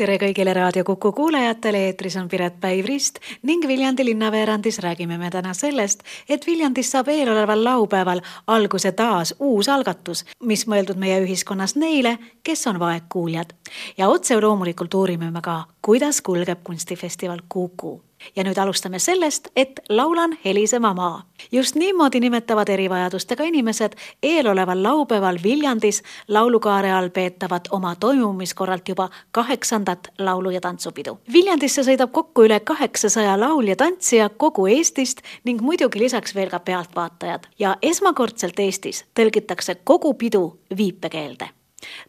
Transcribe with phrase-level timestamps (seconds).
[0.00, 5.52] tere kõigile Raadio Kuku kuulajatele, eetris on Piret Päiv-Rist ning Viljandi linnaveerandis räägime me täna
[5.54, 12.16] sellest, et Viljandis saab eeloleval laupäeval alguse taas uus algatus, mis mõeldud meie ühiskonnas neile,
[12.42, 13.52] kes on vaegkuuljad.
[13.98, 17.98] ja otse loomulikult uurime me ka, kuidas kulgeb kunstifestival Kuku
[18.36, 21.22] ja nüüd alustame sellest, et laulan helisema maa.
[21.52, 30.08] just niimoodi nimetavad erivajadustega inimesed eeloleval laupäeval Viljandis laulukaare all peetavat oma toimumiskorralt juba kaheksandat
[30.18, 31.18] laulu- ja tantsupidu.
[31.32, 37.76] Viljandisse sõidab kokku üle kaheksasaja laulja-tantsija kogu Eestist ning muidugi lisaks veel ka pealtvaatajad ja
[37.82, 41.59] esmakordselt Eestis tõlgitakse kogu pidu viipekeelde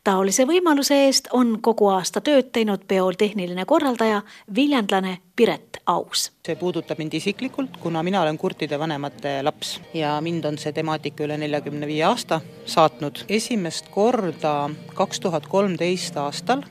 [0.04, 4.22] taolise võimaluse eest on kogu aasta tööd teinud peol tehniline korraldaja,
[4.56, 6.32] viljandlane Piret Aus.
[6.46, 11.24] see puudutab mind isiklikult, kuna mina olen kurtide vanemate laps ja mind on see temaatika
[11.24, 13.26] üle neljakümne viie aasta saatnud.
[13.30, 16.64] esimest korda kaks tuhat kolmteist aastal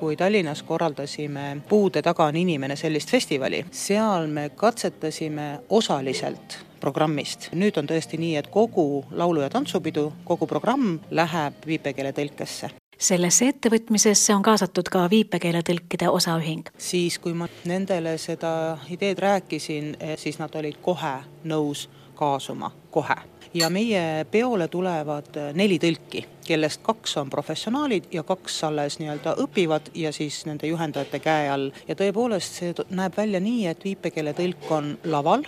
[0.00, 7.50] kui Tallinnas korraldasime Puude taga on inimene sellist festivali, seal me katsetasime osaliselt programmist.
[7.52, 14.34] nüüd on tõesti nii, et kogu laulu- ja tantsupidu, kogu programm läheb viipekeeletõlkesse sellesse ettevõtmisesse
[14.34, 16.68] on kaasatud ka viipekeeletõlkide osaühing.
[16.78, 23.16] siis, kui ma nendele seda ideed rääkisin, eh, siis nad olid kohe nõus kaasuma, kohe.
[23.54, 29.90] Ja meie peole tulevad neli tõlki, kellest kaks on professionaalid ja kaks alles nii-öelda õpivad
[29.94, 31.70] ja siis nende juhendajate käe all.
[31.88, 35.44] ja tõepoolest, see näeb välja nii, et viipekeeletõlk on laval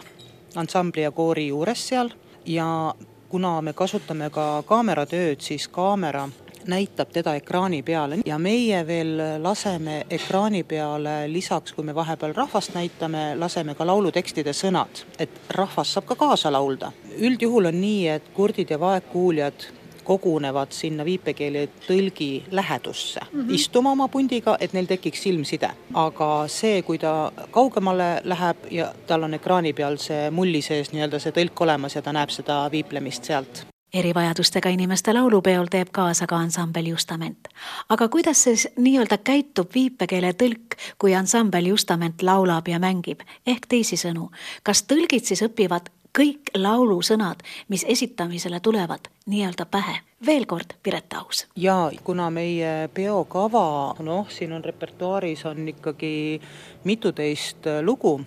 [0.56, 2.10] ansambli ja koori juures seal
[2.46, 2.94] ja
[3.28, 6.28] kuna me kasutame ka kaameratööd, siis kaamera
[6.66, 12.74] näitab teda ekraani peale ja meie veel laseme ekraani peale lisaks, kui me vahepeal rahvast
[12.74, 16.92] näitame, laseme ka laulutekstide sõnad, et rahvas saab ka kaasa laulda.
[17.18, 19.68] üldjuhul on nii, et kurdid ja vaegkuuljad
[20.04, 23.54] kogunevad sinna viipekeeletõlgi lähedusse mm, -hmm.
[23.54, 25.70] istuma oma pundiga, et neil tekiks silmside.
[25.94, 31.18] aga see, kui ta kaugemale läheb ja tal on ekraani peal see mulli sees nii-öelda
[31.18, 36.36] see tõlk olemas ja ta näeb seda viiplemist sealt erivajadustega inimeste laulupeol teeb kaasa ka
[36.36, 37.48] ansambel Justament.
[37.88, 44.30] aga kuidas siis nii-öelda käitub viipekeele tõlk, kui ansambel Justament laulab ja mängib, ehk teisisõnu,
[44.62, 50.00] kas tõlgid siis õpivad kõik laulusõnad, mis esitamisele tulevad, nii-öelda pähe.
[50.26, 51.46] veel kord Piret Aus.
[51.56, 56.40] ja kuna meie peokava, noh, siin on repertuaaris on ikkagi
[56.84, 58.20] mituteist lugu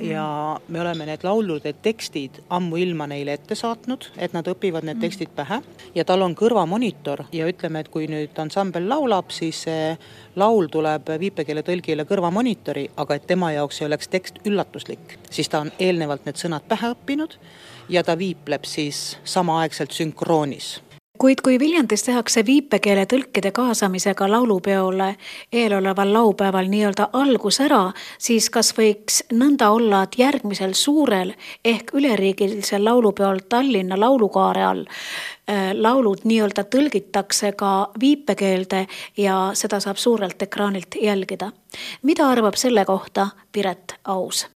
[0.00, 5.32] ja me oleme need laulude tekstid ammuilma neile ette saatnud, et nad õpivad need tekstid
[5.36, 5.60] pähe.
[5.94, 9.90] Ja tal on kõrvamonitor ja ütleme, et kui nüüd ansambel laulab, siis see
[10.36, 15.72] laul tuleb viipekeeletõlgile kõrvamonitori, aga et tema jaoks ei oleks tekst üllatuslik, siis ta on
[15.78, 17.36] eelnevalt need sõnad pähe õppinud
[17.92, 20.78] ja ta viipleb siis samaaegselt sünkroonis
[21.22, 25.12] kuid kui Viljandis tehakse viipekeeletõlkide kaasamisega laulupeole
[25.54, 31.30] eeloleval laupäeval nii-öelda algus ära, siis kas võiks nõnda olla, et järgmisel suurel
[31.64, 37.70] ehk üleriigilisel laulupeol Tallinna laulukaare all äh, laulud nii-öelda tõlgitakse ka
[38.02, 41.52] viipekeelde ja seda saab suurelt ekraanilt jälgida.
[42.02, 44.48] mida arvab selle kohta Piret Aus?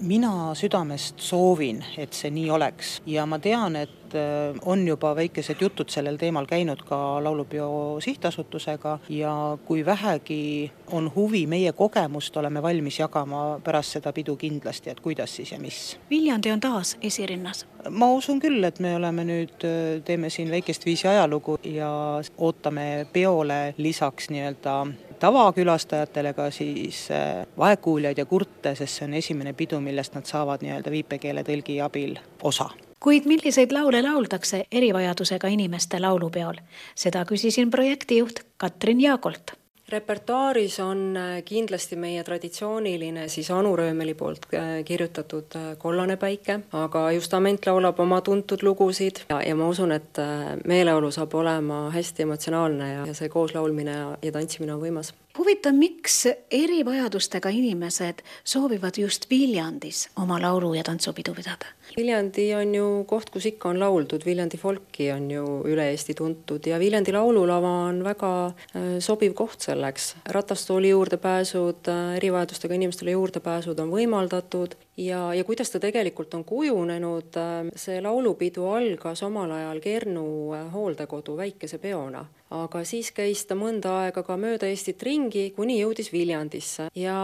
[0.00, 5.60] Mina südamest soovin, et see nii oleks ja ma tean, et äh, on juba väikesed
[5.60, 12.62] jutud sellel teemal käinud ka Laulupeo sihtasutusega ja kui vähegi on huvi, meie kogemust oleme
[12.62, 15.98] valmis jagama pärast seda pidu kindlasti, et kuidas siis ja mis.
[16.10, 17.66] Viljandi on taas esirinnas?
[17.90, 21.92] ma usun küll, et me oleme nüüd, äh, teeme siin väikest viisi ajalugu ja
[22.38, 24.76] ootame peole lisaks nii-öelda
[25.22, 30.64] tavakülastajatele ka siis äh, vaegkuuljaid ja kurte, sest see on esimene pidu, millest nad saavad
[30.64, 32.70] nii-öelda viipekeeletõlgi abil osa.
[33.02, 36.58] Kuid milliseid laule lauldakse erivajadusega inimeste laulupeol,
[36.94, 39.54] seda küsisin projektijuht Katrin Jaagolt.
[39.92, 47.10] Repertuaaris on äh, kindlasti meie traditsiooniline siis Anu Röömeli poolt äh, kirjutatud Kollane päike, aga
[47.12, 50.22] Justament laulab oma tuntud lugusid ja, ja ma usun, et
[50.66, 55.74] meeleolu saab olema hästi emotsionaalne ja, ja see kooslaulmine ja, ja tantsimine on võimas huvitav,
[55.76, 61.66] miks erivajadustega inimesed soovivad just Viljandis oma laulu- ja tantsupidu pidada?
[61.96, 66.66] Viljandi on ju koht, kus ikka on lauldud, Viljandi folki on ju üle Eesti tuntud
[66.66, 70.14] ja Viljandi laululava on väga äh, sobiv koht selleks.
[70.24, 77.38] ratastooli juurdepääsud, äh, erivajadustega inimestele juurdepääsud on võimaldatud ja, ja kuidas ta tegelikult on kujunenud,
[77.76, 80.24] see laulupidu algas omal ajal Kernu
[80.72, 82.24] hooldekodu väikese peona.
[82.52, 86.90] Aga siis käis ta mõnda aega ka mööda Eestit ringi, kuni jõudis Viljandisse.
[86.94, 87.16] Ja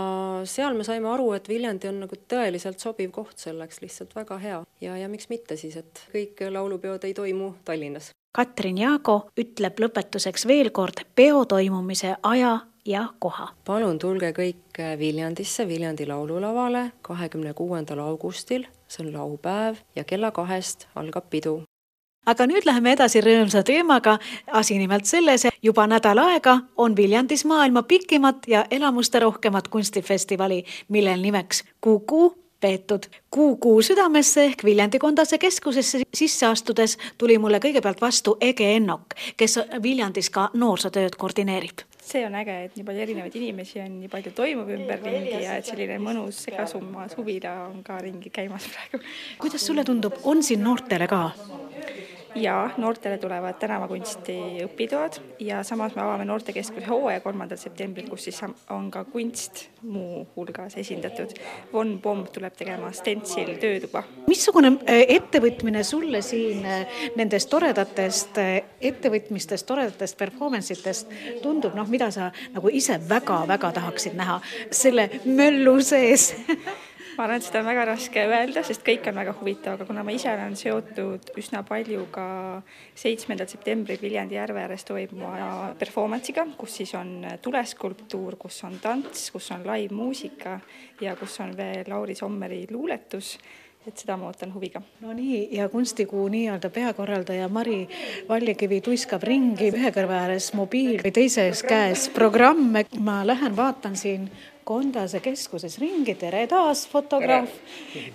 [0.49, 4.63] seal me saime aru, et Viljandi on nagu tõeliselt sobiv koht selleks, lihtsalt väga hea.
[4.81, 8.15] Ja, ja miks mitte siis, et kõik laulupeod ei toimu Tallinnas.
[8.33, 13.49] Katrin Jaago ütleb lõpetuseks veel kord peo toimumise aja ja koha.
[13.65, 20.89] palun tulge kõik Viljandisse, Viljandi laululavale kahekümne kuuendal augustil, see on laupäev ja kella kahest
[20.95, 21.61] algab pidu
[22.29, 24.19] aga nüüd läheme edasi rõõmsa teemaga.
[24.53, 31.65] asi nimelt selles, juba nädal aega on Viljandis maailma pikimat ja elamusterohkemat kunstifestivali, millel nimeks
[31.81, 33.07] Kuku peetud.
[33.31, 39.59] Kuukuu südamesse ehk Viljandi Kondase keskusesse sisse astudes tuli mulle kõigepealt vastu Ege Ennok, kes
[39.83, 44.33] Viljandis ka noorsootööd koordineerib see on äge, et nii palju erinevaid inimesi on, nii palju
[44.37, 49.03] toimub ümberringi ja et selline mõnus segasumma suvila on ka ringi käimas praegu.
[49.43, 51.23] kuidas sulle tundub, on siin noortele ka?
[52.43, 58.41] Ja noortele tulevad tänavakunsti õpitoad ja samas me avame noortekeskuse hooaja kolmandal septembril, kus siis
[58.71, 61.35] on ka kunst muuhulgas esindatud.
[61.73, 64.03] Von Pomm tuleb tegema Stencil töötuba.
[64.27, 71.11] missugune äh, ettevõtmine sulle siin äh, nendest toredatest äh, ettevõtmistest, toredatest performance itest
[71.43, 76.33] tundub, noh, mida sa nagu ise väga-väga tahaksid näha selle möllu sees
[77.19, 80.05] ma arvan, et seda on väga raske öelda, sest kõik on väga huvitav, aga kuna
[80.07, 82.27] ma ise olen seotud üsna palju ka
[82.95, 89.51] seitsmendal septembril Viljandi järve ääres toimuva performance'iga, kus siis on tuleskulptuur, kus on tants, kus
[89.57, 90.61] on live-muusika
[91.03, 93.35] ja kus on veel Lauri Sommeri luuletus
[93.89, 94.83] et seda ma ootan huviga.
[95.01, 97.81] no nii, ja kunstikuu nii-öelda peakorraldaja Mari
[98.29, 102.85] Vallikivi tuiskab ringi ühe kõrva ääres mobiil või teises käes programme.
[103.01, 104.29] ma lähen vaatan siin
[104.69, 107.49] Kondase keskuses ringi, tere taas, fotograaf.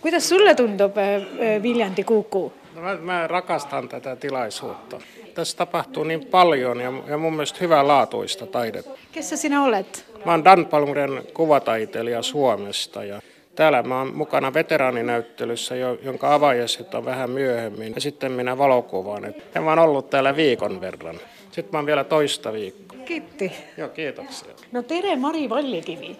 [0.01, 2.53] kuidas sulle tundub äh, äh, Viljandi Kuku?
[2.75, 5.01] No mä, mä rakastan tätä tilaisuutta.
[5.33, 8.91] Tässä tapahtuu niin paljon ja, ja mun mielestä hyvänlaatuista taidetta.
[9.11, 10.05] Kes sinä olet?
[10.25, 13.21] Mä oon Dan Palmuren kuvataiteilija Suomesta ja
[13.55, 17.93] täällä mä oon mukana veteraaninäyttelyssä, jonka avajaiset on vähän myöhemmin.
[17.95, 19.25] Ja sitten minä valokuvaan.
[19.25, 21.19] Et mä oon ollut täällä viikon verran.
[21.51, 22.99] Sitten mä oon vielä toista viikkoa.
[23.05, 23.51] Kiitti.
[23.77, 24.52] Joo, kiitoksia.
[24.73, 26.15] No tere, Mari Vallikivi.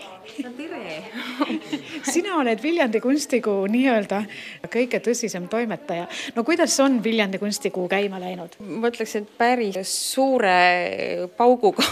[0.45, 0.81] no tere
[2.13, 4.19] sina oled Viljandi kunstikuu nii-öelda
[4.69, 6.05] kõige tõsisem toimetaja.
[6.35, 8.53] no kuidas on Viljandi kunstikuu käima läinud?
[8.61, 10.53] ma ütleks, et päris suure
[11.37, 11.87] pauguga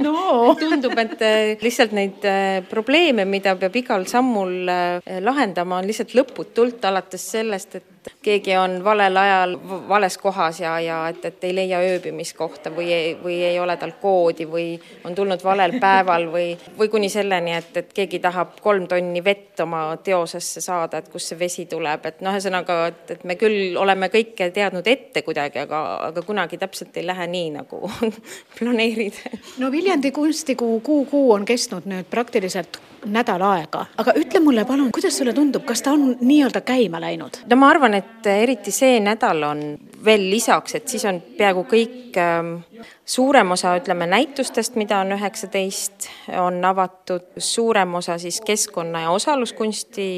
[0.00, 0.16] no
[0.62, 6.16] tundub, et äh, lihtsalt neid äh, probleeme, mida peab igal sammul äh, lahendama, on lihtsalt
[6.16, 7.93] lõputult, alates sellest, et
[8.24, 9.54] keegi on valel ajal
[9.88, 13.94] vales kohas ja, ja et, et ei leia ööbimiskohta või ei, või ei ole tal
[14.00, 14.66] koodi või
[15.04, 19.60] on tulnud valel päeval või, või kuni selleni, et, et keegi tahab kolm tonni vett
[19.64, 23.76] oma teosesse saada, et kust see vesi tuleb, et noh, ühesõnaga, et, et me küll
[23.80, 27.82] oleme kõike teadnud ette kuidagi, aga, aga kunagi täpselt ei lähe nii, nagu
[28.58, 29.20] planeerid.
[29.62, 34.90] no Viljandi kunstikuu kuu kuu on kestnud nüüd praktiliselt nädal aega, aga ütle mulle palun,
[34.94, 37.42] kuidas sulle tundub, kas ta on nii-öelda käima läinud?
[37.50, 39.64] no ma arvan, et eriti see nädal on
[40.04, 42.56] veel lisaks, et siis on peaaegu kõik ähm,
[43.04, 46.08] suurem osa, ütleme, näitustest, mida on üheksateist,
[46.40, 50.08] on avatud, suurem osa siis keskkonna ja osaluskunsti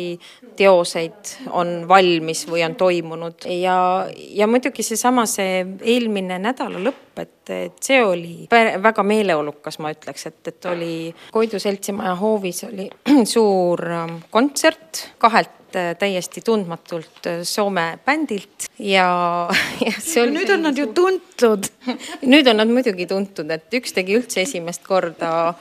[0.56, 3.46] teoseid on valmis või on toimunud.
[3.60, 3.76] Ja,
[4.10, 10.26] ja muidugi seesama, see eelmine nädala lõpp, et, et see oli väga meeleolukas, ma ütleks,
[10.30, 10.96] et, et oli
[11.32, 12.88] Koidu seltsimaja hoovis oli
[13.34, 15.65] suur ähm, kontsert kahelt
[15.98, 19.08] täiesti tundmatult äh, Soome bändilt ja,
[19.86, 21.70] ja see oli nüüd on nad ju tuntud.
[22.32, 25.54] Nüüd on nad muidugi tuntud, et üks tegi üldse esimest korda.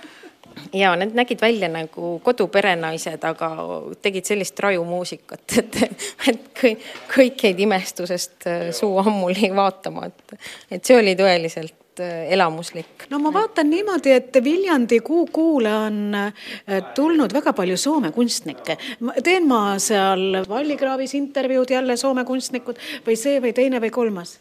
[0.71, 3.49] Ja need nägid välja nagu koduperenaised, aga
[4.01, 5.81] tegid sellist rajumuusikat, et,
[6.31, 10.37] et kõik, kõik jäid imestusest äh, suu ammuli vaatama, et,
[10.77, 13.07] et see oli tõeliselt äh, elamuslik.
[13.09, 16.33] no ma vaatan niimoodi, et Viljandi Kuukuule on äh,
[16.95, 18.77] tulnud väga palju Soome kunstnikke.
[19.23, 24.39] teen ma seal Vallikraavis intervjuud jälle Soome kunstnikud või see või teine või kolmas?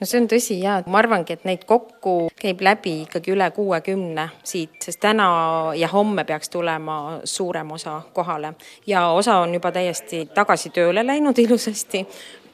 [0.00, 4.26] no see on tõsi ja ma arvangi, et neid kokku käib läbi ikkagi üle kuuekümne
[4.44, 5.28] siit, sest täna
[5.76, 8.54] ja homme peaks tulema suurem osa kohale
[8.86, 12.06] ja osa on juba täiesti tagasi tööle läinud ilusasti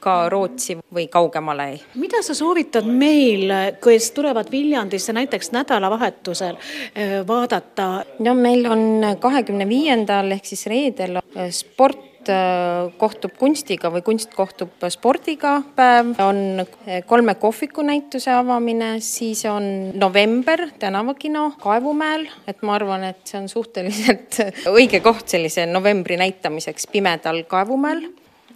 [0.07, 1.69] ka Rootsi või kaugemale.
[1.99, 3.51] mida sa soovitad meil,
[3.83, 6.59] kes tulevad Viljandisse näiteks nädalavahetusel
[6.95, 7.89] eh, vaadata?
[8.23, 11.19] no meil on kahekümne viiendal ehk siis reedel
[11.55, 16.67] sport äh, kohtub kunstiga või kunst kohtub spordiga päev, on
[17.07, 23.51] kolme kohviku näituse avamine, siis on november tänavakino Kaevumäel, et ma arvan, et see on
[23.51, 24.41] suhteliselt
[24.77, 28.07] õige koht sellise novembri näitamiseks pimedal Kaevumäel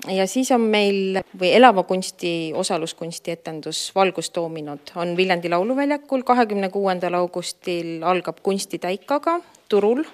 [0.09, 7.14] ja siis on meil või elava kunsti osaluskunsti etendus Valgustoominod on Viljandi Lauluväljakul, kahekümne kuuendal
[7.21, 10.04] augustil algab kunstitäikaga turul.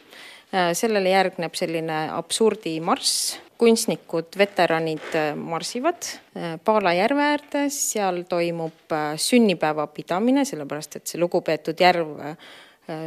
[0.54, 8.94] Äh, sellele järgneb selline absurdimarss, kunstnikud, veteranid äh, marsivad äh, Paala järve äärde, seal toimub
[9.18, 12.14] sünnipäeva pidamine, sellepärast et see lugupeetud järv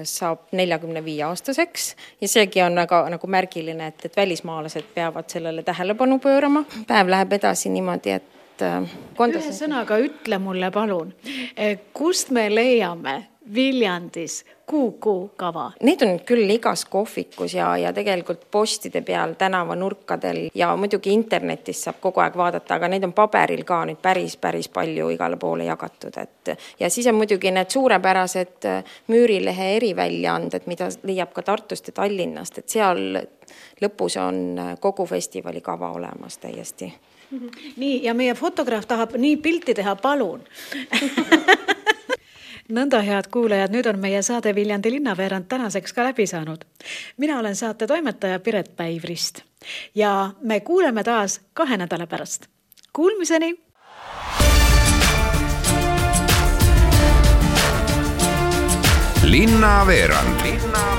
[0.03, 5.63] saab neljakümne viie aastaseks ja seegi on väga nagu märgiline, et, et välismaalased peavad sellele
[5.63, 6.65] tähelepanu pöörama.
[6.88, 8.83] päev läheb edasi niimoodi, et äh,
[9.19, 11.13] ühe sõnaga ütle mulle palun,
[11.55, 13.21] äh, kust me leiame
[13.53, 15.72] Viljandis Kuku kava?
[15.82, 21.98] Neid on küll igas kohvikus ja, ja tegelikult postide peal, tänavanurkadel ja muidugi internetis saab
[22.03, 26.20] kogu aeg vaadata, aga neid on paberil ka nüüd päris, päris palju igale poole jagatud,
[26.22, 28.70] et ja siis on muidugi need suurepärased
[29.10, 33.18] Müürilehe eriväljaanded, mida leiab ka Tartust ja Tallinnast, et seal
[33.82, 36.94] lõpus on kogu festivali kava olemas täiesti.
[37.77, 40.46] Nii, ja meie fotograaf tahab nii pilti teha, palun
[42.70, 46.66] nõnda, head kuulajad, nüüd on meie saade Viljandi linnaveerand tänaseks ka läbi saanud.
[47.18, 49.42] mina olen saate toimetaja Piret Päivrist
[49.96, 52.48] ja me kuuleme taas kahe nädala pärast.
[52.94, 53.56] Kuulmiseni.
[59.24, 60.42] linnaveerand.
[60.44, 60.99] linnaveerand